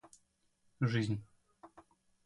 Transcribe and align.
жизнь 0.81 1.21